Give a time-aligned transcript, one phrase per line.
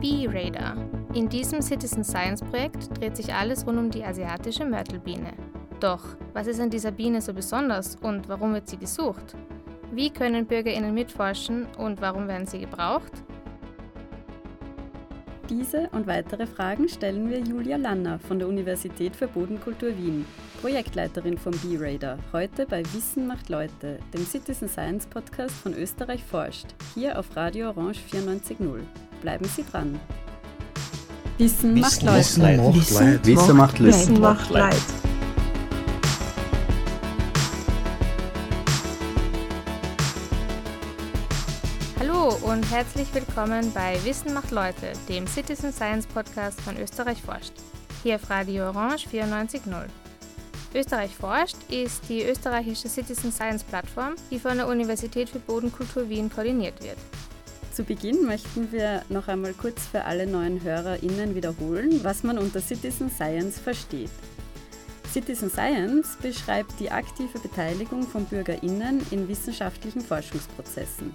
[0.00, 0.76] B-Radar.
[1.14, 5.32] In diesem Citizen Science Projekt dreht sich alles rund um die asiatische Mörtelbiene.
[5.80, 6.04] Doch,
[6.34, 9.34] was ist an dieser Biene so besonders und warum wird sie gesucht?
[9.90, 13.10] Wie können BürgerInnen mitforschen und warum werden sie gebraucht?
[15.48, 20.26] Diese und weitere Fragen stellen wir Julia Lanner von der Universität für Bodenkultur Wien,
[20.60, 26.66] Projektleiterin vom B-Radar, heute bei Wissen macht Leute, dem Citizen Science Podcast von Österreich forscht,
[26.94, 28.82] hier auf Radio Orange 94.0.
[29.20, 29.98] Bleiben Sie dran.
[31.38, 32.74] Wissen, Wissen macht Leute.
[32.74, 33.26] Wissen macht Leid.
[33.26, 33.94] Wissen macht Leid.
[33.94, 34.76] Wissen macht Leid.
[41.98, 47.52] Hallo und herzlich willkommen bei Wissen macht Leute, dem Citizen Science Podcast von Österreich forscht.
[48.04, 49.86] Hier auf Radio Orange 94.0.
[50.74, 56.30] Österreich forscht ist die österreichische Citizen Science Plattform, die von der Universität für Bodenkultur Wien
[56.30, 56.98] koordiniert wird.
[57.78, 62.60] Zu Beginn möchten wir noch einmal kurz für alle neuen HörerInnen wiederholen, was man unter
[62.60, 64.10] Citizen Science versteht.
[65.08, 71.12] Citizen Science beschreibt die aktive Beteiligung von BürgerInnen in wissenschaftlichen Forschungsprozessen.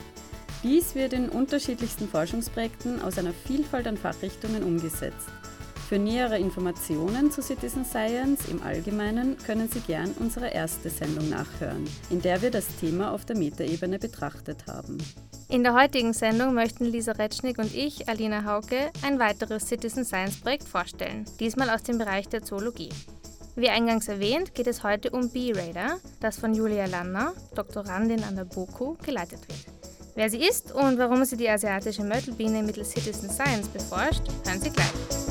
[0.63, 5.27] Dies wird in unterschiedlichsten Forschungsprojekten aus einer Vielfalt an Fachrichtungen umgesetzt.
[5.89, 11.83] Für nähere Informationen zu Citizen Science im Allgemeinen können Sie gern unsere erste Sendung nachhören,
[12.09, 14.97] in der wir das Thema auf der Metaebene betrachtet haben.
[15.53, 20.41] In der heutigen Sendung möchten Lisa Retschnik und ich, Alina Hauke, ein weiteres Citizen Science
[20.41, 22.89] Projekt vorstellen, diesmal aus dem Bereich der Zoologie.
[23.55, 28.45] Wie eingangs erwähnt, geht es heute um B-Radar, das von Julia Lanner, Doktorandin an der
[28.45, 29.65] BOKU, geleitet wird.
[30.15, 34.71] Wer sie ist und warum sie die asiatische Mörtelbiene mittels Citizen Science beforscht, hören Sie
[34.71, 35.22] gleich.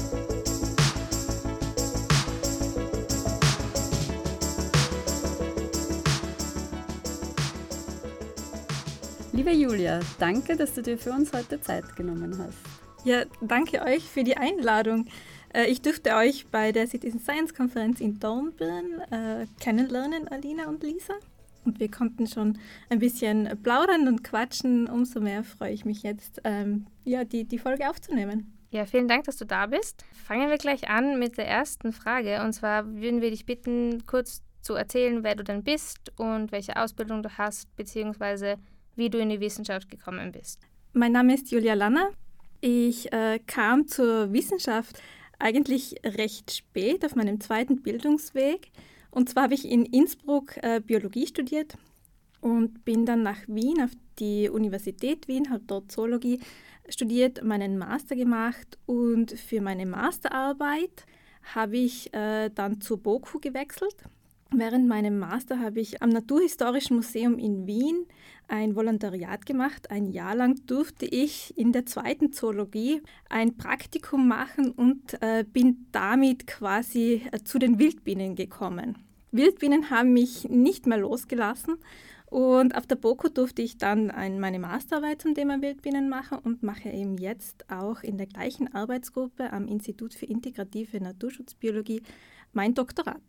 [9.45, 12.59] Liebe Julia, danke, dass du dir für uns heute Zeit genommen hast.
[13.05, 15.07] Ja, danke euch für die Einladung.
[15.53, 20.85] Äh, ich durfte euch bei der Citizen Science Konferenz in Dornbirn äh, kennenlernen, Alina und
[20.85, 21.15] Lisa.
[21.65, 22.57] Und wir konnten schon
[22.89, 24.89] ein bisschen plaudern und quatschen.
[24.89, 28.57] Umso mehr freue ich mich jetzt, ähm, ja, die, die Folge aufzunehmen.
[28.71, 30.05] Ja, vielen Dank, dass du da bist.
[30.25, 32.45] Fangen wir gleich an mit der ersten Frage.
[32.45, 36.77] Und zwar würden wir dich bitten, kurz zu erzählen, wer du denn bist und welche
[36.77, 38.59] Ausbildung du hast, beziehungsweise
[38.97, 40.61] wie du in die Wissenschaft gekommen bist.
[40.93, 42.11] Mein Name ist Julia Lanner.
[42.61, 45.01] Ich äh, kam zur Wissenschaft
[45.39, 48.71] eigentlich recht spät auf meinem zweiten Bildungsweg.
[49.11, 51.77] Und zwar habe ich in Innsbruck äh, Biologie studiert
[52.41, 56.41] und bin dann nach Wien auf die Universität Wien, habe dort Zoologie
[56.89, 61.07] studiert, meinen Master gemacht und für meine Masterarbeit
[61.55, 63.97] habe ich äh, dann zur BOKU gewechselt
[64.55, 68.05] Während meinem Master habe ich am Naturhistorischen Museum in Wien
[68.49, 69.91] ein Volontariat gemacht.
[69.91, 75.87] Ein Jahr lang durfte ich in der zweiten Zoologie ein Praktikum machen und äh, bin
[75.91, 78.99] damit quasi äh, zu den Wildbienen gekommen.
[79.31, 81.79] Wildbienen haben mich nicht mehr losgelassen
[82.27, 86.63] und auf der BOKU durfte ich dann ein, meine Masterarbeit zum Thema Wildbienen machen und
[86.63, 92.03] mache eben jetzt auch in der gleichen Arbeitsgruppe am Institut für integrative Naturschutzbiologie
[92.53, 93.23] mein Doktorat.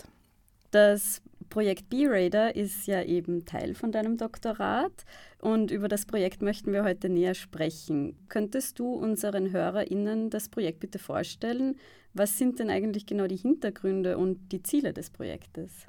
[0.73, 5.05] Das Projekt B-Radar ist ja eben Teil von deinem Doktorat
[5.39, 8.17] und über das Projekt möchten wir heute näher sprechen.
[8.27, 11.75] Könntest du unseren HörerInnen das Projekt bitte vorstellen?
[12.15, 15.85] Was sind denn eigentlich genau die Hintergründe und die Ziele des Projektes?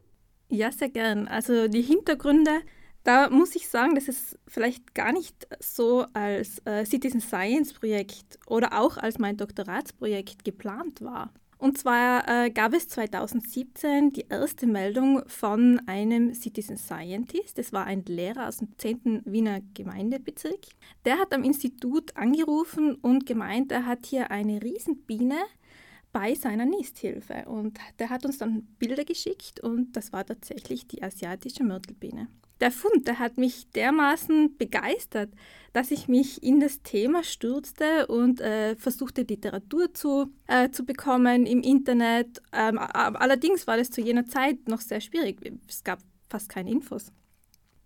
[0.50, 1.28] Ja, sehr gern.
[1.28, 2.61] Also die Hintergründe,
[3.05, 8.39] da muss ich sagen, dass es vielleicht gar nicht so als äh, Citizen Science Projekt
[8.47, 11.33] oder auch als mein Doktoratsprojekt geplant war.
[11.59, 17.59] Und zwar äh, gab es 2017 die erste Meldung von einem Citizen Scientist.
[17.59, 19.22] Das war ein Lehrer aus dem 10.
[19.24, 20.60] Wiener Gemeindebezirk.
[21.04, 25.36] Der hat am Institut angerufen und gemeint, er hat hier eine Riesenbiene
[26.12, 27.45] bei seiner Nisthilfe.
[27.47, 32.28] Und der hat uns dann Bilder geschickt und das war tatsächlich die asiatische Mörtelbiene
[32.60, 35.30] der Fund, der hat mich dermaßen begeistert,
[35.72, 41.47] dass ich mich in das Thema stürzte und äh, versuchte, Literatur zu, äh, zu bekommen
[41.47, 42.41] im Internet.
[42.53, 45.41] Ähm, allerdings war das zu jener Zeit noch sehr schwierig.
[45.68, 45.98] Es gab
[46.30, 47.12] fast keine Infos.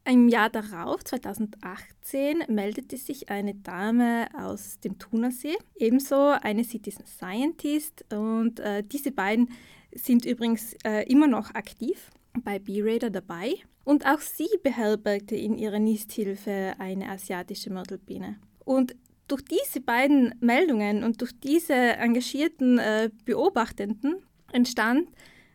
[0.04, 8.04] Im Jahr darauf, 2018, meldete sich eine Dame aus dem Thunersee, ebenso eine Citizen Scientist.
[8.12, 9.50] Und äh, diese beiden
[9.92, 12.10] sind übrigens äh, immer noch aktiv
[12.42, 13.54] bei B-Radar dabei.
[13.84, 18.36] Und auch sie beherbergte in ihrer Nisthilfe eine asiatische Mörtelbiene.
[18.64, 18.94] Und
[19.28, 24.16] durch diese beiden Meldungen und durch diese engagierten äh, Beobachtenden
[24.52, 25.08] entstand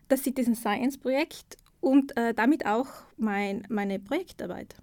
[0.08, 2.88] das Citizen Science Projekt und äh, damit auch
[3.18, 4.76] mein, meine Projektarbeit.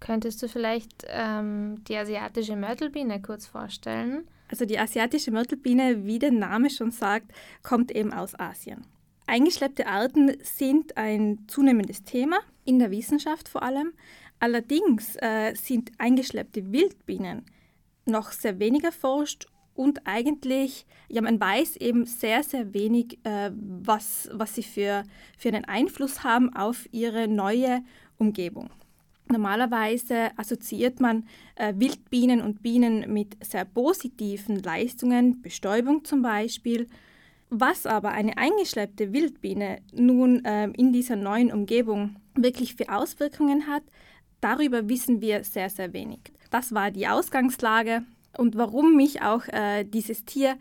[0.00, 4.26] Könntest du vielleicht ähm, die asiatische Mörtelbiene kurz vorstellen?
[4.48, 7.32] Also die asiatische Mörtelbiene, wie der Name schon sagt,
[7.62, 8.84] kommt eben aus Asien.
[9.30, 13.92] Eingeschleppte Arten sind ein zunehmendes Thema, in der Wissenschaft vor allem.
[14.40, 17.44] Allerdings äh, sind eingeschleppte Wildbienen
[18.06, 19.46] noch sehr wenig erforscht
[19.76, 25.04] und eigentlich, ja, man weiß eben sehr, sehr wenig, äh, was, was sie für,
[25.38, 27.84] für einen Einfluss haben auf ihre neue
[28.18, 28.70] Umgebung.
[29.28, 31.24] Normalerweise assoziiert man
[31.54, 36.88] äh, Wildbienen und Bienen mit sehr positiven Leistungen, Bestäubung zum Beispiel.
[37.50, 43.82] Was aber eine eingeschleppte Wildbiene nun äh, in dieser neuen Umgebung wirklich für Auswirkungen hat,
[44.40, 46.20] darüber wissen wir sehr, sehr wenig.
[46.50, 48.02] Das war die Ausgangslage
[48.38, 50.58] und warum mich auch äh, dieses Tier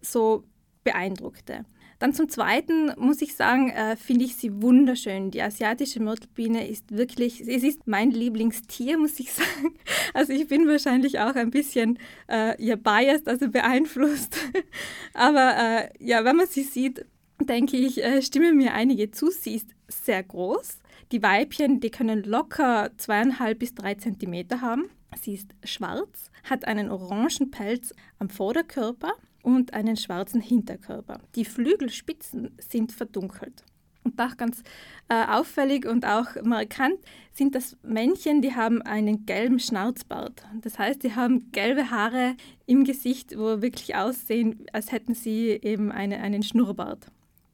[0.00, 0.44] so
[0.84, 1.64] beeindruckte.
[1.98, 5.32] Dann zum Zweiten muss ich sagen, äh, finde ich sie wunderschön.
[5.32, 9.74] Die asiatische Mörtelbiene ist wirklich, es ist mein Lieblingstier, muss ich sagen.
[10.14, 11.98] Also ich bin wahrscheinlich auch ein bisschen
[12.28, 14.38] äh, ja, biased, also beeinflusst.
[15.14, 17.04] Aber äh, ja, wenn man sie sieht,
[17.40, 19.30] denke ich, äh, stimmen mir einige zu.
[19.30, 20.78] Sie ist sehr groß.
[21.10, 24.88] Die Weibchen, die können locker zweieinhalb bis drei Zentimeter haben.
[25.20, 29.12] Sie ist schwarz, hat einen orangen Pelz am Vorderkörper
[29.42, 31.20] und einen schwarzen Hinterkörper.
[31.34, 33.64] Die Flügelspitzen sind verdunkelt.
[34.04, 34.62] Und auch ganz
[35.08, 36.98] äh, auffällig und auch markant
[37.32, 40.46] sind das Männchen, die haben einen gelben Schnauzbart.
[40.62, 42.36] Das heißt, die haben gelbe Haare
[42.66, 47.06] im Gesicht, wo wirklich aussehen, als hätten sie eben eine, einen Schnurrbart.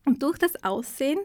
[0.04, 1.18] Und durch das Aussehen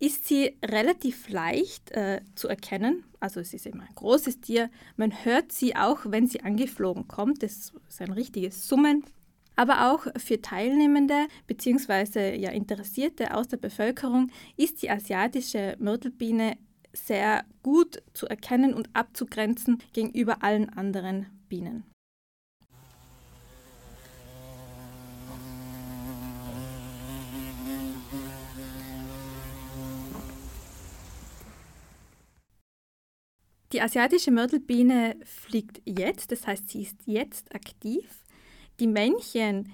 [0.00, 3.04] ist sie relativ leicht äh, zu erkennen.
[3.20, 4.70] Also es ist eben ein großes Tier.
[4.96, 7.42] Man hört sie auch, wenn sie angeflogen kommt.
[7.42, 9.04] Das ist ein richtiges Summen.
[9.58, 12.36] Aber auch für Teilnehmende bzw.
[12.36, 16.56] Ja, Interessierte aus der Bevölkerung ist die asiatische Myrtelbiene
[16.92, 21.82] sehr gut zu erkennen und abzugrenzen gegenüber allen anderen Bienen.
[33.72, 38.04] Die asiatische Mörtelbiene fliegt jetzt, das heißt, sie ist jetzt aktiv.
[38.80, 39.72] Die Männchen,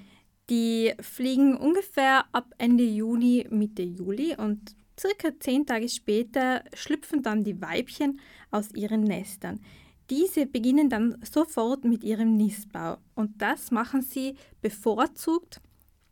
[0.51, 7.45] die fliegen ungefähr ab Ende Juni, Mitte Juli und circa zehn Tage später schlüpfen dann
[7.45, 8.21] die Weibchen
[8.51, 9.61] aus ihren Nestern.
[10.11, 15.61] Diese beginnen dann sofort mit ihrem Nistbau und das machen sie bevorzugt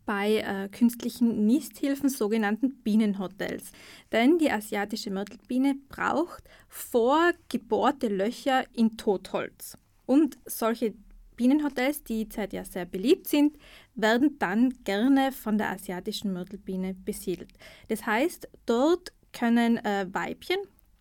[0.05, 3.71] bei äh, künstlichen Nisthilfen, sogenannten Bienenhotels.
[4.11, 9.77] Denn die asiatische Mörtelbiene braucht vorgebohrte Löcher in Totholz.
[10.07, 10.95] Und solche
[11.37, 13.57] Bienenhotels, die zurzeit ja sehr beliebt sind,
[13.95, 17.53] werden dann gerne von der asiatischen Mörtelbiene besiedelt.
[17.89, 20.59] Das heißt, dort können äh, Weibchen,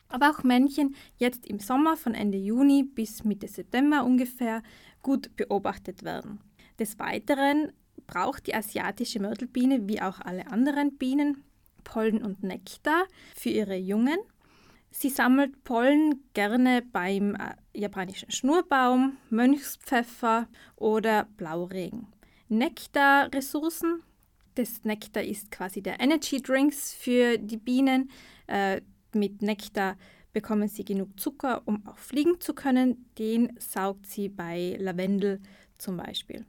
[0.09, 4.63] aber auch Männchen jetzt im Sommer von Ende Juni bis Mitte September ungefähr
[5.01, 6.39] gut beobachtet werden.
[6.79, 7.71] Des Weiteren
[8.07, 11.43] braucht die asiatische Mörtelbiene wie auch alle anderen Bienen
[11.83, 13.05] Pollen und Nektar
[13.35, 14.17] für ihre Jungen.
[14.91, 22.07] Sie sammelt Pollen gerne beim äh, japanischen Schnurbaum, Mönchspfeffer oder Blauregen.
[22.49, 24.03] Nektarressourcen.
[24.55, 28.11] Das Nektar ist quasi der Energy Drinks für die Bienen.
[28.47, 28.81] Äh,
[29.13, 29.95] mit Nektar
[30.33, 33.09] bekommen sie genug Zucker, um auch fliegen zu können.
[33.17, 35.39] Den saugt sie bei Lavendel
[35.77, 36.45] zum Beispiel.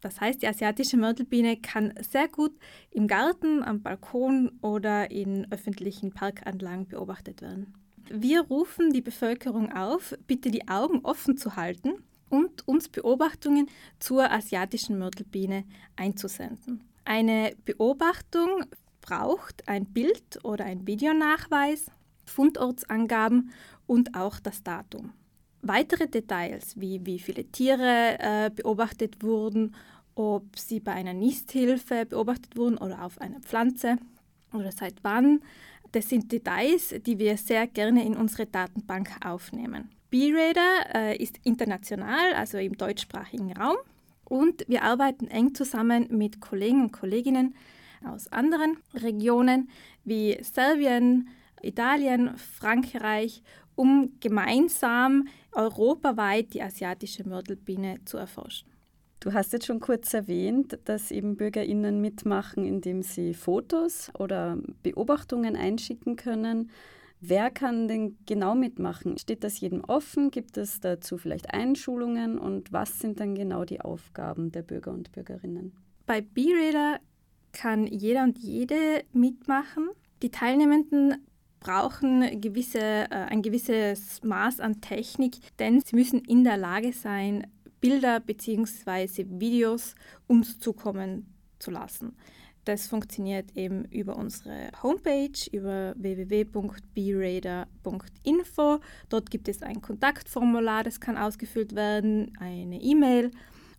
[0.00, 2.52] Das heißt, die asiatische Mörtelbiene kann sehr gut
[2.90, 7.74] im Garten, am Balkon oder in öffentlichen Parkanlagen beobachtet werden.
[8.08, 14.30] Wir rufen die Bevölkerung auf, bitte die Augen offen zu halten und uns Beobachtungen zur
[14.30, 15.64] asiatischen Mörtelbiene
[15.96, 16.82] einzusenden.
[17.04, 18.64] Eine Beobachtung
[19.00, 21.90] braucht ein Bild oder ein Videonachweis,
[22.24, 23.52] Fundortsangaben
[23.86, 25.12] und auch das Datum.
[25.62, 29.74] Weitere Details, wie wie viele Tiere äh, beobachtet wurden,
[30.14, 33.96] ob sie bei einer Nisthilfe beobachtet wurden oder auf einer Pflanze
[34.52, 35.40] oder seit wann,
[35.92, 39.90] das sind Details, die wir sehr gerne in unsere Datenbank aufnehmen.
[40.10, 43.76] B-Radar äh, ist international, also im deutschsprachigen Raum.
[44.24, 47.54] Und wir arbeiten eng zusammen mit Kollegen und Kolleginnen
[48.04, 49.68] aus anderen Regionen
[50.04, 51.28] wie Serbien,
[51.62, 53.42] Italien, Frankreich
[53.80, 58.68] um gemeinsam europaweit die asiatische Mörtelbiene zu erforschen.
[59.20, 65.56] Du hast jetzt schon kurz erwähnt, dass eben BürgerInnen mitmachen, indem sie Fotos oder Beobachtungen
[65.56, 66.70] einschicken können.
[67.22, 69.16] Wer kann denn genau mitmachen?
[69.16, 70.30] Steht das jedem offen?
[70.30, 72.38] Gibt es dazu vielleicht Einschulungen?
[72.38, 75.72] Und was sind dann genau die Aufgaben der Bürger und Bürgerinnen?
[76.04, 77.00] Bei B-Radar
[77.52, 79.88] kann jeder und jede mitmachen.
[80.22, 81.14] Die Teilnehmenden
[81.60, 87.46] brauchen gewisse, äh, ein gewisses Maß an Technik, denn sie müssen in der Lage sein,
[87.80, 89.26] Bilder bzw.
[89.28, 89.94] Videos
[90.26, 92.16] uns zukommen zu lassen.
[92.64, 98.80] Das funktioniert eben über unsere Homepage, über www.brader.info.
[99.08, 103.30] Dort gibt es ein Kontaktformular, das kann ausgefüllt werden, eine E-Mail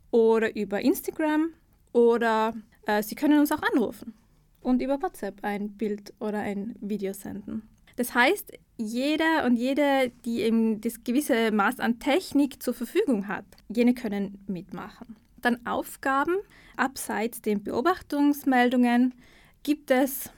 [0.10, 1.52] oder über Instagram
[1.94, 4.16] oder äh, Sie können uns auch anrufen
[4.62, 7.71] und über WhatsApp ein Bild oder ein Video senden.
[7.96, 13.46] Das heißt, jeder und jede, die eben das gewisse Maß an Technik zur Verfügung hat,
[13.70, 15.16] jene können mitmachen.
[15.42, 16.36] Dann Aufgaben.
[16.78, 19.14] Abseits den Beobachtungsmeldungen
[19.64, 20.30] gibt es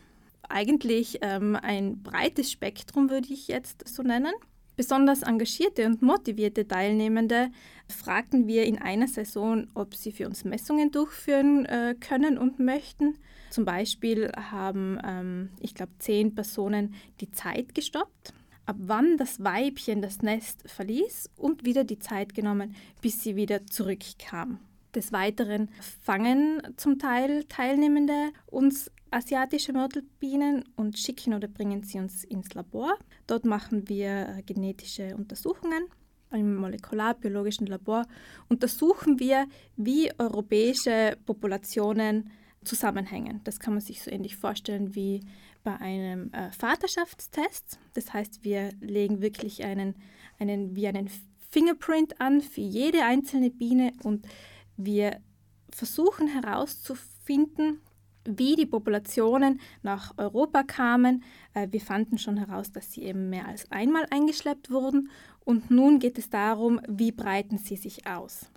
[0.49, 4.33] eigentlich ähm, ein breites Spektrum, würde ich jetzt so nennen.
[4.75, 7.51] Besonders engagierte und motivierte Teilnehmende
[7.87, 13.17] fragten wir in einer Saison, ob sie für uns Messungen durchführen äh, können und möchten.
[13.51, 18.33] Zum Beispiel haben, ähm, ich glaube, zehn Personen die Zeit gestoppt,
[18.65, 23.67] ab wann das Weibchen das Nest verließ und wieder die Zeit genommen, bis sie wieder
[23.67, 24.59] zurückkam.
[24.95, 25.69] Des Weiteren
[26.01, 32.97] fangen zum Teil Teilnehmende uns asiatische Mörtelbienen und schicken oder bringen sie uns ins Labor.
[33.27, 35.85] Dort machen wir äh, genetische Untersuchungen.
[36.31, 38.07] Im molekularbiologischen Labor
[38.49, 42.31] untersuchen wir, wie europäische Populationen
[42.63, 43.41] zusammenhängen.
[43.43, 45.21] Das kann man sich so ähnlich vorstellen wie
[45.63, 47.79] bei einem äh, Vaterschaftstest.
[47.93, 49.95] Das heißt, wir legen wirklich einen,
[50.39, 51.09] einen, wie einen
[51.49, 54.27] Fingerprint an für jede einzelne Biene und
[54.75, 55.21] wir
[55.69, 57.79] versuchen herauszufinden,
[58.25, 61.23] wie die Populationen nach Europa kamen.
[61.53, 65.09] Äh, wir fanden schon heraus, dass sie eben mehr als einmal eingeschleppt wurden.
[65.45, 68.47] Und nun geht es darum, wie breiten sie sich aus.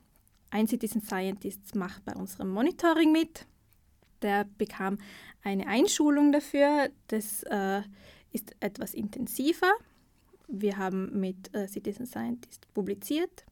[0.50, 3.46] Ein Citizen Scientist macht bei unserem Monitoring mit.
[4.23, 4.99] Der bekam
[5.42, 6.90] eine Einschulung dafür.
[7.08, 7.82] Das äh,
[8.32, 9.73] ist etwas intensiver.
[10.49, 13.44] Wir haben mit äh, Citizen Scientist publiziert.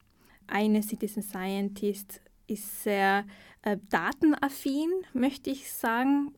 [0.47, 3.25] Eine Citizen Scientist ist sehr
[3.61, 6.33] äh, datenaffin, möchte ich sagen,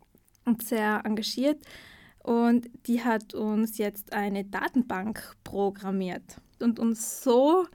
[0.46, 1.64] und sehr engagiert.
[2.24, 7.66] Und die hat uns jetzt eine Datenbank programmiert und uns so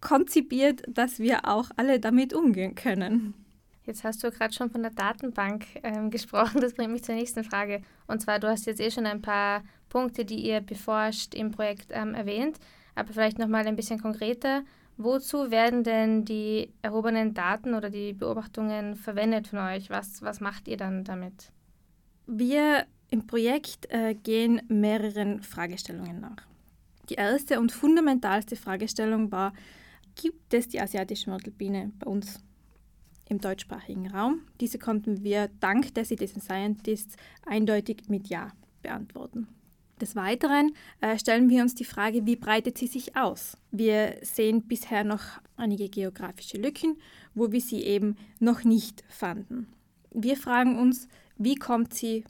[0.00, 3.34] konzipiert, dass wir auch alle damit umgehen können.
[3.84, 6.60] Jetzt hast du gerade schon von der Datenbank ähm, gesprochen.
[6.60, 7.82] Das bringt mich zur nächsten Frage.
[8.06, 11.88] Und zwar, du hast jetzt eh schon ein paar Punkte, die ihr beforscht im Projekt
[11.90, 12.58] ähm, erwähnt,
[12.94, 14.62] aber vielleicht nochmal ein bisschen konkreter.
[15.00, 19.90] Wozu werden denn die erhobenen Daten oder die Beobachtungen verwendet von euch?
[19.90, 21.52] Was, was macht ihr dann damit?
[22.26, 26.48] Wir im Projekt äh, gehen mehreren Fragestellungen nach.
[27.08, 29.52] Die erste und fundamentalste Fragestellung war,
[30.16, 32.40] gibt es die asiatische Mörtelbiene bei uns
[33.28, 34.40] im deutschsprachigen Raum?
[34.60, 37.14] Diese konnten wir dank der Citizen Scientists
[37.46, 38.50] eindeutig mit Ja
[38.82, 39.46] beantworten.
[40.00, 43.56] Des Weiteren äh, stellen wir uns die Frage, wie breitet sie sich aus?
[43.72, 45.22] Wir sehen bisher noch
[45.56, 46.96] einige geografische Lücken,
[47.34, 49.66] wo wir sie eben noch nicht fanden.
[50.12, 52.24] Wir fragen uns, wie kommt sie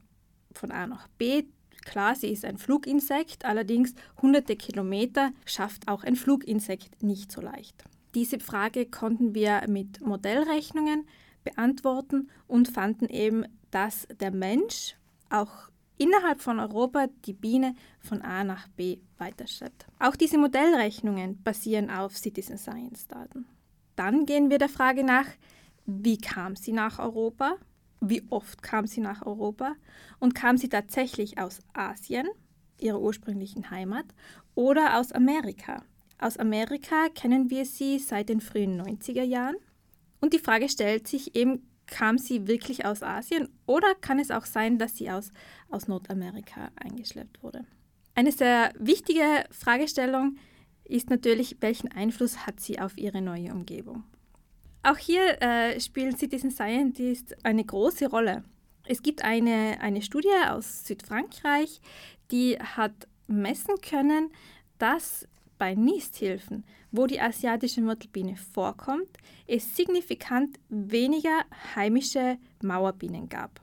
[0.52, 1.44] von A nach B?
[1.84, 7.84] Klar, sie ist ein Fluginsekt, allerdings hunderte Kilometer schafft auch ein Fluginsekt nicht so leicht.
[8.14, 11.06] Diese Frage konnten wir mit Modellrechnungen
[11.44, 14.96] beantworten und fanden eben, dass der Mensch
[15.30, 15.67] auch
[15.98, 19.86] innerhalb von Europa die Biene von A nach B weiterschleppt.
[19.98, 23.46] Auch diese Modellrechnungen basieren auf Citizen Science Daten.
[23.96, 25.26] Dann gehen wir der Frage nach,
[25.84, 27.56] wie kam sie nach Europa?
[28.00, 29.74] Wie oft kam sie nach Europa?
[30.20, 32.28] Und kam sie tatsächlich aus Asien,
[32.78, 34.06] ihrer ursprünglichen Heimat,
[34.54, 35.82] oder aus Amerika?
[36.18, 39.56] Aus Amerika kennen wir sie seit den frühen 90er Jahren.
[40.20, 44.46] Und die Frage stellt sich eben, kam sie wirklich aus Asien oder kann es auch
[44.46, 45.30] sein, dass sie aus,
[45.70, 47.64] aus Nordamerika eingeschleppt wurde?
[48.14, 50.36] Eine sehr wichtige Fragestellung
[50.84, 54.04] ist natürlich, welchen Einfluss hat sie auf ihre neue Umgebung?
[54.82, 58.44] Auch hier äh, spielen Citizen Scientists eine große Rolle.
[58.86, 61.80] Es gibt eine, eine Studie aus Südfrankreich,
[62.30, 64.30] die hat messen können,
[64.78, 73.60] dass bei Nisthilfen, wo die asiatische Mörtelbiene vorkommt, es signifikant weniger heimische Mauerbienen gab.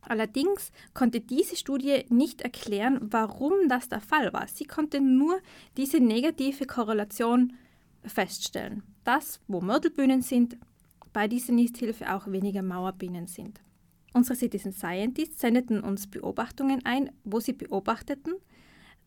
[0.00, 4.48] Allerdings konnte diese Studie nicht erklären, warum das der Fall war.
[4.48, 5.38] Sie konnte nur
[5.76, 7.52] diese negative Korrelation
[8.04, 10.56] feststellen, dass, wo Mörtelbienen sind,
[11.12, 13.60] bei dieser Nisthilfe auch weniger Mauerbienen sind.
[14.14, 18.34] Unsere Citizen Scientists sendeten uns Beobachtungen ein, wo sie beobachteten,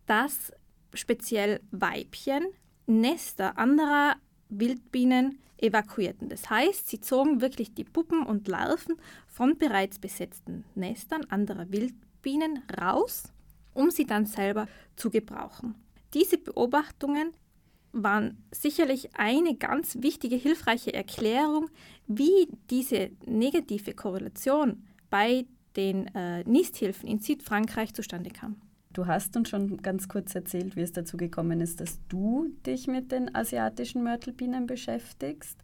[0.05, 0.51] dass
[0.93, 2.45] speziell Weibchen
[2.87, 4.15] Nester anderer
[4.49, 6.29] Wildbienen evakuierten.
[6.29, 8.95] Das heißt, sie zogen wirklich die Puppen und Larven
[9.27, 13.31] von bereits besetzten Nestern anderer Wildbienen raus,
[13.73, 15.75] um sie dann selber zu gebrauchen.
[16.13, 17.31] Diese Beobachtungen
[17.93, 21.69] waren sicherlich eine ganz wichtige, hilfreiche Erklärung,
[22.07, 25.45] wie diese negative Korrelation bei
[25.75, 28.57] den äh, Nisthilfen in Südfrankreich zustande kam.
[28.93, 32.87] Du hast uns schon ganz kurz erzählt, wie es dazu gekommen ist, dass du dich
[32.87, 35.57] mit den asiatischen Mörtelbienen beschäftigst.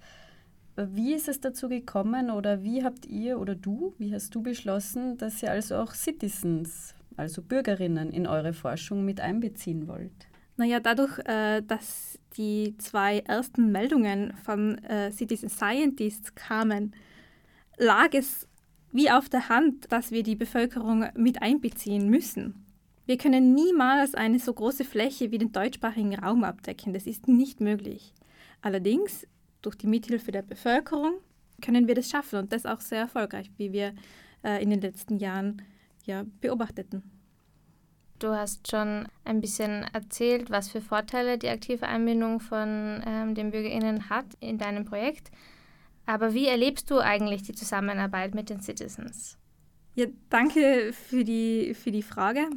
[0.77, 5.17] Wie ist es dazu gekommen oder wie habt ihr oder du, wie hast du beschlossen,
[5.17, 10.27] dass ihr also auch Citizens, also Bürgerinnen, in eure Forschung mit einbeziehen wollt?
[10.55, 16.93] Naja, dadurch, äh, dass die zwei ersten Meldungen von äh, Citizen Scientists kamen,
[17.77, 18.47] lag es
[18.91, 22.66] wie auf der Hand, dass wir die Bevölkerung mit einbeziehen müssen.
[23.07, 26.93] Wir können niemals eine so große Fläche wie den deutschsprachigen Raum abdecken.
[26.93, 28.13] Das ist nicht möglich.
[28.61, 29.25] Allerdings,
[29.61, 31.13] durch die Mithilfe der Bevölkerung
[31.61, 33.95] können wir das schaffen und das auch sehr erfolgreich, wie wir
[34.43, 35.61] äh, in den letzten Jahren
[36.03, 37.01] ja, beobachteten.
[38.19, 43.51] Du hast schon ein bisschen erzählt, was für Vorteile die aktive Einbindung von ähm, den
[43.51, 45.31] BürgerInnen hat in deinem Projekt.
[46.05, 49.37] Aber wie erlebst du eigentlich die Zusammenarbeit mit den Citizens?
[49.95, 52.49] Ja, danke für die, für die Frage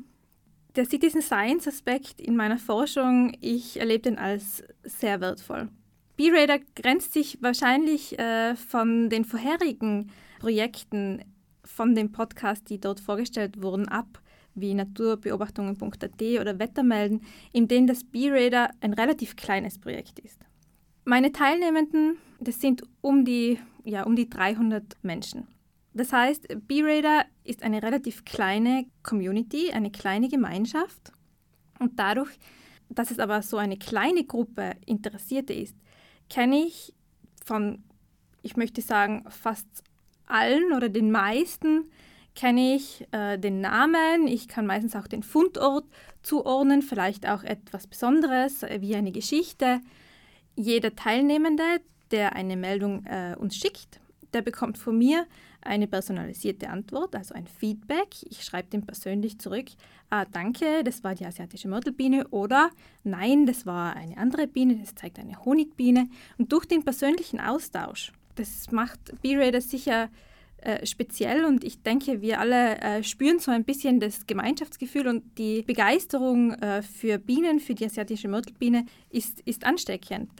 [0.76, 5.68] der Citizen Science Aspekt in meiner Forschung, ich erlebe den als sehr wertvoll.
[6.16, 11.24] B-Radar grenzt sich wahrscheinlich äh, von den vorherigen Projekten
[11.64, 14.20] von dem Podcast, die dort vorgestellt wurden, ab,
[14.54, 17.22] wie naturbeobachtungen.at oder Wettermelden,
[17.52, 20.40] in denen das B-Radar ein relativ kleines Projekt ist.
[21.04, 25.46] Meine Teilnehmenden, das sind um die, ja, um die 300 Menschen.
[25.92, 31.12] Das heißt, B-Radar ist eine relativ kleine Community, eine kleine Gemeinschaft.
[31.78, 32.30] Und dadurch,
[32.88, 35.76] dass es aber so eine kleine Gruppe Interessierte ist,
[36.28, 36.94] kenne ich
[37.44, 37.82] von,
[38.42, 39.66] ich möchte sagen, fast
[40.26, 41.90] allen oder den meisten,
[42.36, 45.84] kenne ich äh, den Namen, ich kann meistens auch den Fundort
[46.22, 49.80] zuordnen, vielleicht auch etwas Besonderes äh, wie eine Geschichte.
[50.54, 51.80] Jeder Teilnehmende,
[52.12, 54.00] der eine Meldung äh, uns schickt,
[54.32, 55.26] der bekommt von mir
[55.62, 58.08] eine personalisierte Antwort, also ein Feedback.
[58.28, 59.66] Ich schreibe dem persönlich zurück,
[60.08, 62.70] ah, danke, das war die asiatische Mörtelbiene oder
[63.04, 66.08] nein, das war eine andere Biene, das zeigt eine Honigbiene.
[66.38, 70.08] Und durch den persönlichen Austausch, das macht B-Radar sicher
[70.62, 75.38] äh, speziell und ich denke, wir alle äh, spüren so ein bisschen das Gemeinschaftsgefühl und
[75.38, 80.30] die Begeisterung äh, für Bienen, für die asiatische Mörtelbiene ist, ist ansteckend.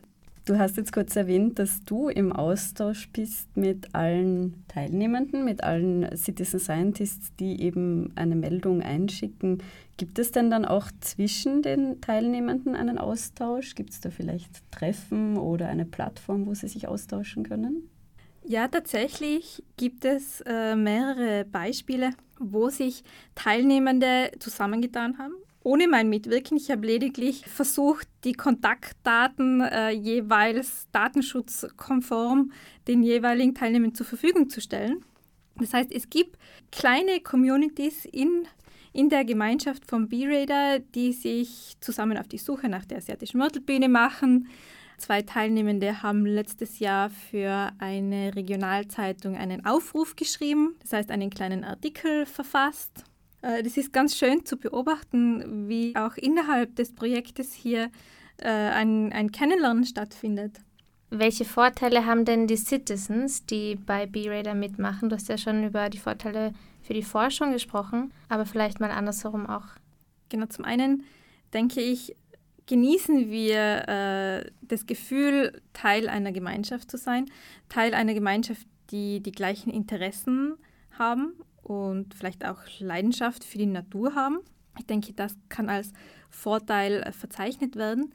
[0.46, 6.16] Du hast jetzt kurz erwähnt, dass du im Austausch bist mit allen Teilnehmenden, mit allen
[6.16, 9.62] Citizen Scientists, die eben eine Meldung einschicken.
[9.98, 13.74] Gibt es denn dann auch zwischen den Teilnehmenden einen Austausch?
[13.74, 17.90] Gibt es da vielleicht Treffen oder eine Plattform, wo sie sich austauschen können?
[18.42, 26.57] Ja, tatsächlich gibt es äh, mehrere Beispiele, wo sich Teilnehmende zusammengetan haben ohne mein Mitwirken.
[26.57, 32.53] Ich habe lediglich versucht, die Kontaktdaten äh, jeweils datenschutzkonform
[32.88, 35.05] den jeweiligen Teilnehmern zur Verfügung zu stellen.
[35.57, 36.38] Das heißt, es gibt
[36.73, 38.46] kleine Communities in,
[38.92, 43.88] in der Gemeinschaft von B-Radar, die sich zusammen auf die Suche nach der asiatischen Mörtelbiene
[43.88, 44.49] machen.
[44.96, 51.64] Zwei Teilnehmende haben letztes Jahr für eine Regionalzeitung einen Aufruf geschrieben, das heißt einen kleinen
[51.64, 53.05] Artikel verfasst
[53.42, 57.90] das ist ganz schön zu beobachten, wie auch innerhalb des Projektes hier
[58.38, 60.61] äh, ein, ein Kennenlernen stattfindet.
[61.11, 65.09] Welche Vorteile haben denn die Citizens, die bei B-Radar mitmachen?
[65.09, 69.46] Du hast ja schon über die Vorteile für die Forschung gesprochen, aber vielleicht mal andersherum
[69.46, 69.66] auch.
[70.29, 71.03] Genau, zum einen
[71.53, 72.14] denke ich,
[72.66, 77.26] genießen wir äh, das Gefühl, Teil einer Gemeinschaft zu sein,
[77.68, 80.55] Teil einer Gemeinschaft, die die gleichen Interessen
[80.96, 81.33] haben
[81.70, 84.40] und vielleicht auch Leidenschaft für die Natur haben.
[84.76, 85.92] Ich denke, das kann als
[86.28, 88.12] Vorteil äh, verzeichnet werden.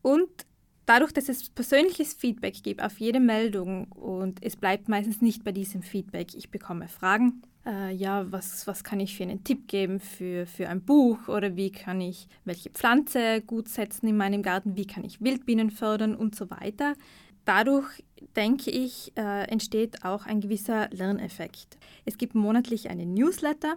[0.00, 0.30] Und
[0.86, 5.52] dadurch, dass es persönliches Feedback gibt auf jede Meldung und es bleibt meistens nicht bei
[5.52, 7.42] diesem Feedback, ich bekomme Fragen.
[7.66, 11.56] Äh, ja, was, was kann ich für einen Tipp geben für, für ein Buch oder
[11.56, 16.14] wie kann ich welche Pflanze gut setzen in meinem Garten, wie kann ich Wildbienen fördern
[16.14, 16.94] und so weiter.
[17.44, 18.04] Dadurch,
[18.36, 21.78] denke ich, äh, entsteht auch ein gewisser Lerneffekt.
[22.04, 23.76] Es gibt monatlich einen Newsletter,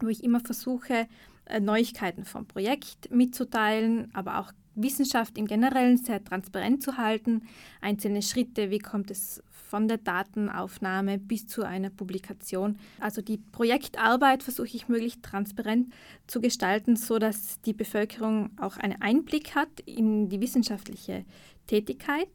[0.00, 1.08] wo ich immer versuche,
[1.46, 7.42] äh, Neuigkeiten vom Projekt mitzuteilen, aber auch Wissenschaft im Generellen sehr transparent zu halten.
[7.80, 12.78] Einzelne Schritte, wie kommt es von der Datenaufnahme bis zu einer Publikation.
[13.00, 15.92] Also die Projektarbeit versuche ich möglichst transparent
[16.26, 21.24] zu gestalten, sodass die Bevölkerung auch einen Einblick hat in die wissenschaftliche
[21.66, 22.28] Tätigkeit.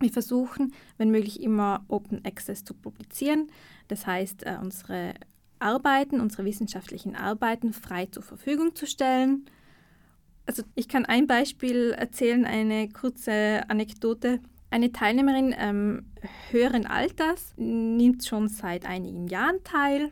[0.00, 3.48] Wir versuchen, wenn möglich, immer Open Access zu publizieren.
[3.88, 5.14] Das heißt, äh, unsere
[5.58, 9.44] Arbeiten, unsere wissenschaftlichen Arbeiten frei zur Verfügung zu stellen.
[10.46, 14.40] Also ich kann ein Beispiel erzählen, eine kurze Anekdote.
[14.70, 16.06] Eine Teilnehmerin ähm,
[16.50, 20.10] höheren Alters nimmt schon seit einigen Jahren teil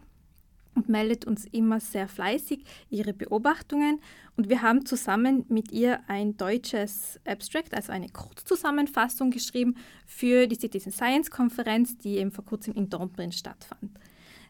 [0.78, 4.00] und meldet uns immer sehr fleißig ihre Beobachtungen.
[4.36, 10.54] Und wir haben zusammen mit ihr ein deutsches Abstract, also eine Kurzzusammenfassung geschrieben für die
[10.54, 13.98] Citizen Science Konferenz, die eben vor kurzem in Dornbirn stattfand.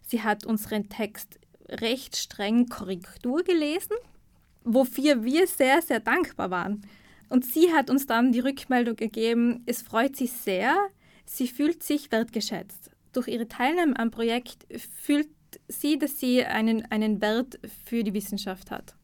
[0.06, 1.38] Sie hat unseren Text
[1.70, 3.96] recht streng Korrektur gelesen,
[4.64, 6.82] wofür wir sehr, sehr dankbar waren.
[7.30, 10.76] Und sie hat uns dann die Rückmeldung gegeben, es freut sie sehr,
[11.24, 12.90] sie fühlt sich wertgeschätzt.
[13.14, 14.66] Durch ihre Teilnahme am Projekt
[15.02, 15.28] fühlt
[15.68, 18.94] sie, dass sie einen, einen Wert für die Wissenschaft hat.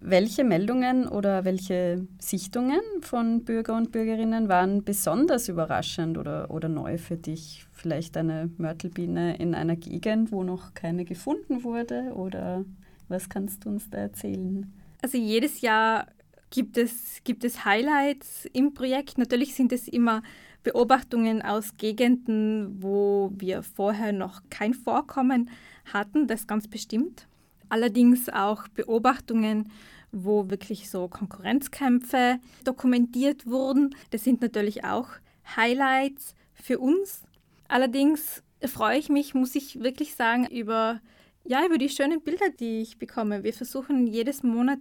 [0.00, 6.98] Welche Meldungen oder welche Sichtungen von Bürger und Bürgerinnen waren besonders überraschend oder, oder neu
[6.98, 7.66] für dich?
[7.72, 12.12] Vielleicht eine Mörtelbiene in einer Gegend, wo noch keine gefunden wurde?
[12.14, 12.64] Oder
[13.08, 14.70] was kannst du uns da erzählen?
[15.02, 16.06] Also jedes Jahr
[16.50, 19.16] gibt es, gibt es Highlights im Projekt.
[19.16, 20.22] Natürlich sind es immer
[20.62, 25.48] Beobachtungen aus Gegenden, wo wir vorher noch kein Vorkommen
[25.92, 27.26] hatten, das ganz bestimmt.
[27.68, 29.70] Allerdings auch Beobachtungen,
[30.12, 33.94] wo wirklich so Konkurrenzkämpfe dokumentiert wurden.
[34.10, 35.08] Das sind natürlich auch
[35.56, 37.22] Highlights für uns.
[37.68, 41.00] Allerdings freue ich mich, muss ich wirklich sagen, über,
[41.44, 43.42] ja, über die schönen Bilder, die ich bekomme.
[43.42, 44.80] Wir versuchen jedes Monat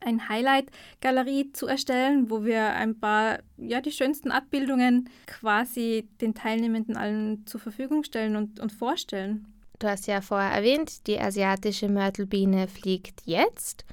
[0.00, 6.96] ein Highlight-Galerie zu erstellen, wo wir ein paar, ja, die schönsten Abbildungen quasi den Teilnehmenden
[6.96, 9.53] allen zur Verfügung stellen und, und vorstellen.
[9.84, 13.84] Du hast ja vorher erwähnt, die asiatische Mörtelbiene fliegt jetzt.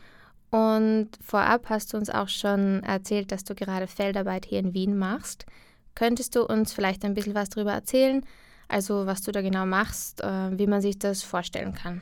[0.50, 4.98] Und vorab hast du uns auch schon erzählt, dass du gerade Feldarbeit hier in Wien
[4.98, 5.46] machst.
[5.94, 8.26] Könntest du uns vielleicht ein bisschen was darüber erzählen?
[8.70, 12.02] Also was du da genau machst, äh, wie man sich das vorstellen kann?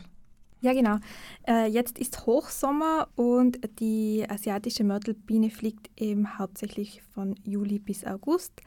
[0.61, 0.97] Ja, genau.
[1.47, 8.61] Äh, jetzt ist Hochsommer und die asiatische Mörtelbiene fliegt eben hauptsächlich von Juli bis August.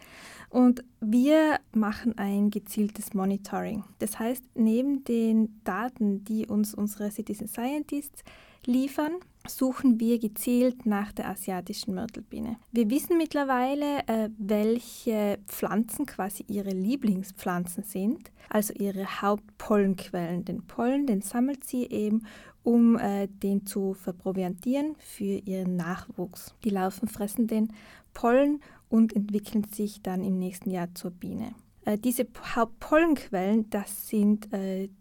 [0.48, 3.84] Und wir machen ein gezieltes Monitoring.
[3.98, 8.22] Das heißt, neben den Daten, die uns unsere Citizen Scientists
[8.66, 9.12] liefern,
[9.48, 12.56] suchen wir gezielt nach der asiatischen Mörtelbiene.
[12.70, 20.44] Wir wissen mittlerweile, äh, welche Pflanzen quasi ihre Lieblingspflanzen sind, also ihre Hauptpollenquellen.
[20.44, 22.26] Den Pollen, den sammelt sie eben,
[22.62, 26.54] um äh, den zu verproviantieren für ihren Nachwuchs.
[26.64, 27.72] Die Laufen fressen den
[28.14, 31.54] Pollen und entwickeln sich dann im nächsten Jahr zur Biene.
[31.84, 34.48] Äh, diese Hauptpollenquellen, das sind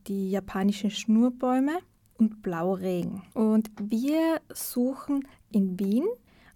[0.07, 1.79] die japanischen Schnurbäume
[2.21, 3.23] und Blauregen.
[3.33, 6.05] Und wir suchen in Wien,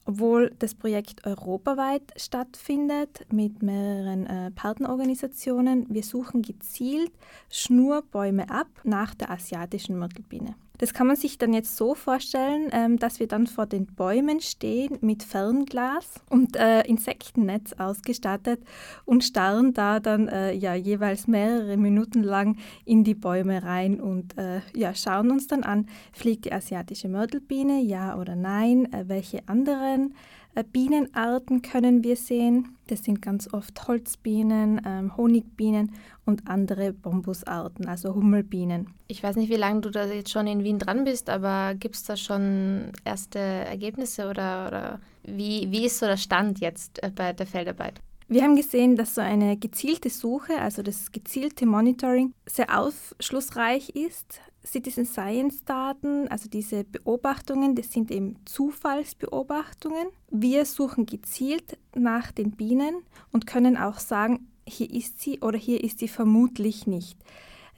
[0.06, 7.12] obwohl das Projekt europaweit stattfindet mit mehreren äh, Partnerorganisationen, wir suchen gezielt
[7.50, 10.54] Schnurbäume ab nach der asiatischen Mörtelbiene.
[10.78, 14.42] Das kann man sich dann jetzt so vorstellen, ähm, dass wir dann vor den Bäumen
[14.42, 18.62] stehen mit Fernglas und äh, Insektennetz ausgestattet
[19.06, 24.38] und starren da dann äh, ja jeweils mehrere Minuten lang in die Bäume rein und
[24.38, 30.14] äh, ja schauen uns dann an, fliegt die asiatische Mörtelbiene, ja oder nein, welche anderen
[30.64, 32.78] Bienenarten können wir sehen.
[32.88, 35.92] Das sind ganz oft Holzbienen, ähm, Honigbienen
[36.26, 38.94] und andere Bombusarten, also Hummelbienen.
[39.08, 41.96] Ich weiß nicht, wie lange du da jetzt schon in Wien dran bist, aber gibt
[41.96, 47.12] es da schon erste Ergebnisse oder, oder wie, wie ist so der Stand jetzt äh,
[47.14, 48.00] bei der Feldarbeit?
[48.28, 54.42] Wir haben gesehen, dass so eine gezielte Suche, also das gezielte Monitoring, sehr aufschlussreich ist.
[54.66, 60.08] Citizen Science Daten, also diese Beobachtungen, das sind eben Zufallsbeobachtungen.
[60.30, 65.84] Wir suchen gezielt nach den Bienen und können auch sagen, hier ist sie oder hier
[65.84, 67.18] ist sie vermutlich nicht.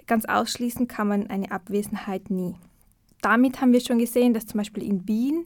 [0.05, 2.55] Ganz ausschließen kann man eine Abwesenheit nie.
[3.21, 5.45] Damit haben wir schon gesehen, dass zum Beispiel in Wien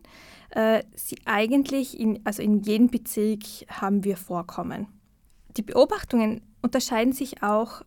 [0.52, 4.88] äh, sie eigentlich, in, also in jedem Bezirk haben wir Vorkommen.
[5.58, 7.82] Die Beobachtungen unterscheiden sich auch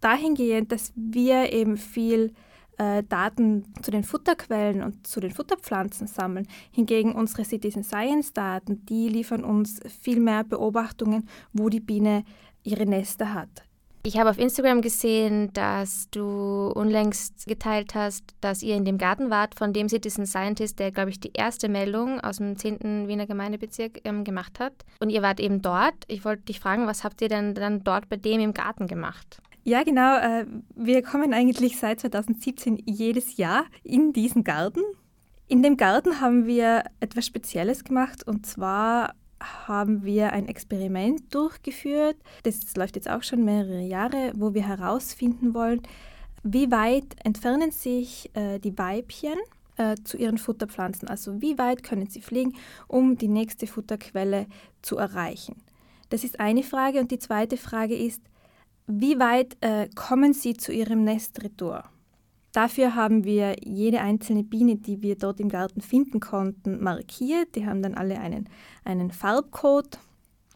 [0.00, 2.32] dahingehend, dass wir eben viel
[2.78, 6.46] äh, Daten zu den Futterquellen und zu den Futterpflanzen sammeln.
[6.70, 12.24] Hingegen unsere Citizen Science Daten, die liefern uns viel mehr Beobachtungen, wo die Biene
[12.62, 13.66] ihre Nester hat.
[14.06, 19.30] Ich habe auf Instagram gesehen, dass du unlängst geteilt hast, dass ihr in dem Garten
[19.30, 23.08] wart von dem Citizen Scientist, der, glaube ich, die erste Meldung aus dem 10.
[23.08, 24.84] Wiener Gemeindebezirk ähm, gemacht hat.
[25.00, 25.96] Und ihr wart eben dort.
[26.06, 29.42] Ich wollte dich fragen, was habt ihr denn dann dort bei dem im Garten gemacht?
[29.66, 30.16] Ja, genau.
[30.18, 34.82] Äh, wir kommen eigentlich seit 2017 jedes Jahr in diesen Garten.
[35.48, 42.16] In dem Garten haben wir etwas Spezielles gemacht und zwar haben wir ein Experiment durchgeführt.
[42.44, 45.82] Das läuft jetzt auch schon mehrere Jahre, wo wir herausfinden wollen,
[46.44, 49.34] wie weit entfernen sich äh, die Weibchen
[49.78, 51.08] äh, zu ihren Futterpflanzen.
[51.08, 52.54] Also wie weit können sie fliegen,
[52.86, 54.46] um die nächste Futterquelle
[54.82, 55.56] zu erreichen.
[56.10, 57.00] Das ist eine Frage.
[57.00, 58.22] Und die zweite Frage ist,
[58.86, 61.84] wie weit äh, kommen sie zu ihrem Nestretour?
[62.52, 67.54] Dafür haben wir jede einzelne Biene, die wir dort im Garten finden konnten, markiert.
[67.54, 68.48] Die haben dann alle einen,
[68.84, 69.98] einen Farbcode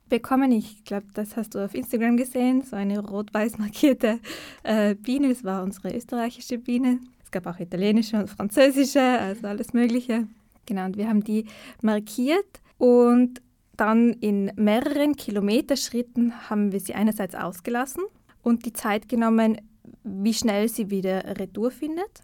[0.09, 0.51] bekommen.
[0.53, 4.19] Ich glaube, das hast du auf Instagram gesehen, so eine rot-weiß markierte
[4.63, 5.29] äh, Biene.
[5.29, 7.01] Das war unsere österreichische Biene.
[7.23, 10.27] Es gab auch italienische und französische, also alles Mögliche.
[10.67, 11.45] Genau, und wir haben die
[11.83, 13.43] markiert und
[13.77, 18.05] dann in mehreren Kilometerschritten haben wir sie einerseits ausgelassen
[18.43, 19.61] und die Zeit genommen,
[20.03, 22.23] wie schnell sie wieder Retour findet.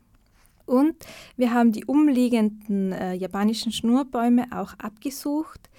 [0.66, 0.96] Und
[1.36, 5.70] wir haben die umliegenden äh, japanischen Schnurbäume auch abgesucht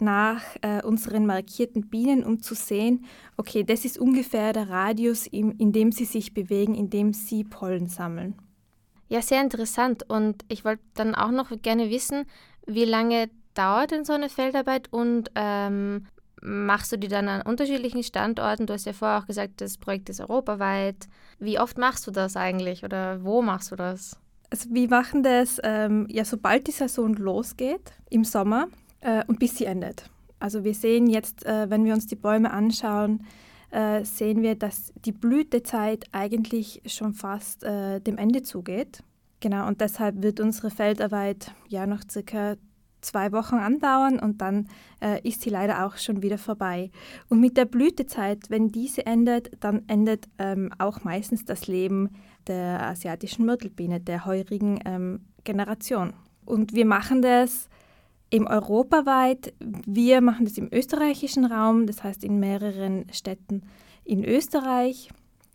[0.00, 3.04] nach äh, unseren markierten Bienen, um zu sehen,
[3.36, 7.42] okay, das ist ungefähr der Radius, in, in dem sie sich bewegen, in dem sie
[7.42, 8.36] Pollen sammeln.
[9.08, 10.08] Ja, sehr interessant.
[10.08, 12.26] Und ich wollte dann auch noch gerne wissen,
[12.66, 16.06] wie lange dauert denn so eine Feldarbeit und ähm,
[16.42, 18.66] machst du die dann an unterschiedlichen Standorten?
[18.66, 21.08] Du hast ja vorher auch gesagt, das Projekt ist europaweit.
[21.38, 24.16] Wie oft machst du das eigentlich oder wo machst du das?
[24.50, 28.68] Also wir machen das ähm, ja, sobald die Saison losgeht im Sommer
[29.00, 30.08] äh, und bis sie endet.
[30.40, 33.24] Also wir sehen jetzt, äh, wenn wir uns die Bäume anschauen,
[33.70, 39.02] äh, sehen wir, dass die Blütezeit eigentlich schon fast äh, dem Ende zugeht.
[39.40, 42.56] Genau, und deshalb wird unsere Feldarbeit ja noch circa
[43.00, 44.68] zwei Wochen andauern und dann
[45.00, 46.90] äh, ist sie leider auch schon wieder vorbei.
[47.28, 52.10] Und mit der Blütezeit, wenn diese endet, dann endet ähm, auch meistens das Leben
[52.46, 56.14] der asiatischen Myrtelbiene, der heurigen ähm, Generation.
[56.44, 57.68] Und wir machen das
[58.30, 59.54] im europaweit.
[59.60, 63.62] Wir machen das im österreichischen Raum, das heißt in mehreren Städten
[64.04, 65.10] in Österreich.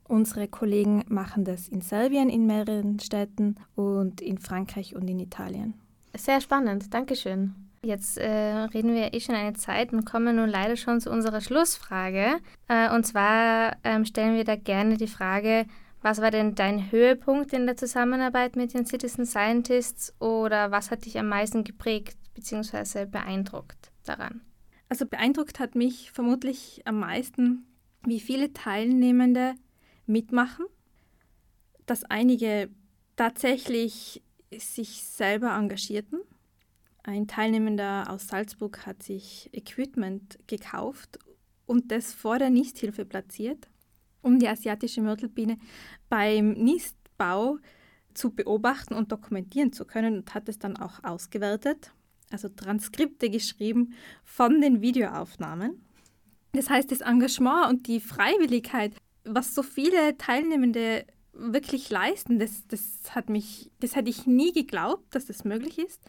[0.08, 5.74] Unsere Kollegen machen das in Serbien in mehreren Städten und in Frankreich und in Italien.
[6.16, 7.56] Sehr spannend, Dankeschön.
[7.82, 11.42] Jetzt äh, reden wir eh schon eine Zeit und kommen nun leider schon zu unserer
[11.42, 12.40] Schlussfrage.
[12.70, 15.66] Äh, und zwar ähm, stellen wir da gerne die Frage,
[16.02, 21.06] was war denn dein Höhepunkt in der Zusammenarbeit mit den Citizen Scientists oder was hat
[21.06, 23.06] dich am meisten geprägt bzw.
[23.06, 24.42] beeindruckt daran?
[24.88, 27.66] Also beeindruckt hat mich vermutlich am meisten,
[28.06, 29.56] wie viele Teilnehmende
[30.06, 30.66] mitmachen,
[31.86, 32.70] dass einige
[33.16, 34.22] tatsächlich
[34.60, 36.20] sich selber engagierten.
[37.04, 41.20] Ein Teilnehmender aus Salzburg hat sich Equipment gekauft
[41.66, 43.68] und das vor der Nisthilfe platziert,
[44.22, 45.58] um die asiatische Mörtelbiene
[46.10, 47.58] beim Nistbau
[48.14, 51.92] zu beobachten und dokumentieren zu können und hat es dann auch ausgewertet,
[52.32, 55.82] also Transkripte geschrieben von den Videoaufnahmen.
[56.54, 62.40] Das heißt, das Engagement und die Freiwilligkeit, was so viele Teilnehmende wirklich leisten.
[62.40, 66.02] Das, das, hat mich, das hätte ich nie geglaubt, dass das möglich ist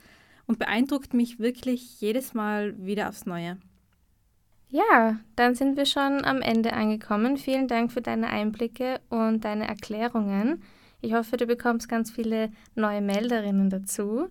[0.47, 3.59] und beeindruckt mich wirklich jedes Mal wieder aufs Neue.
[4.69, 7.37] Ja, dann sind wir schon am Ende angekommen.
[7.37, 10.63] Vielen Dank für deine Einblicke und deine Erklärungen.
[11.01, 14.29] Ich hoffe, du bekommst ganz viele neue Melderinnen dazu.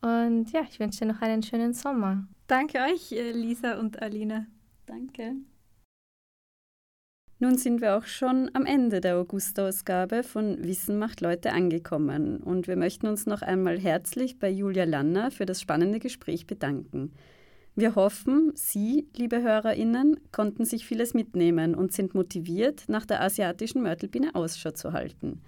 [0.00, 2.26] Und ja, ich wünsche dir noch einen schönen Sommer.
[2.46, 4.46] Danke euch, äh, Lisa und Alina.
[4.86, 5.36] Danke.
[7.44, 12.66] Nun sind wir auch schon am Ende der August-Ausgabe von Wissen macht Leute angekommen und
[12.68, 17.12] wir möchten uns noch einmal herzlich bei Julia Lanner für das spannende Gespräch bedanken.
[17.74, 23.82] Wir hoffen, Sie, liebe HörerInnen, konnten sich vieles mitnehmen und sind motiviert, nach der asiatischen
[23.82, 25.42] Mörtelbiene Ausschau zu halten.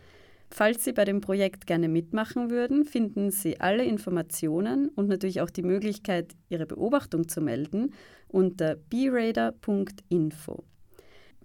[0.51, 5.49] Falls Sie bei dem Projekt gerne mitmachen würden, finden Sie alle Informationen und natürlich auch
[5.49, 7.95] die Möglichkeit, Ihre Beobachtung zu melden
[8.29, 10.63] unter bradar.info.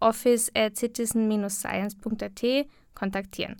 [0.00, 3.56] office at citizen-science.at kontaktieren.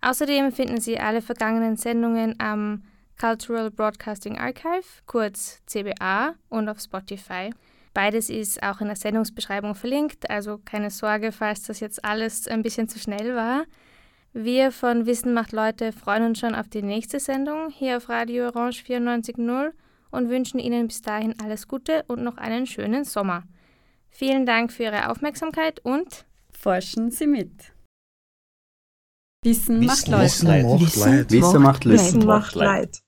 [0.00, 2.84] Außerdem finden Sie alle vergangenen Sendungen am
[3.18, 7.50] Cultural Broadcasting Archive, kurz CBA, und auf Spotify.
[7.94, 12.62] Beides ist auch in der Sendungsbeschreibung verlinkt, also keine Sorge, falls das jetzt alles ein
[12.62, 13.64] bisschen zu schnell war.
[14.34, 18.48] Wir von Wissen macht Leute freuen uns schon auf die nächste Sendung hier auf Radio
[18.48, 19.72] Orange 94.0
[20.10, 23.44] und wünschen Ihnen bis dahin alles Gute und noch einen schönen Sommer.
[24.10, 27.50] Vielen Dank für Ihre Aufmerksamkeit und forschen Sie mit.
[29.42, 30.64] Wissen, Wissen macht Leid.
[31.30, 31.94] Wissen macht Leid.
[31.94, 33.02] Wissen macht Leid.